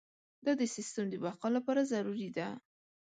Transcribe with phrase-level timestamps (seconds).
[0.45, 2.47] دا د سیستم د بقا لپاره ضروري ده.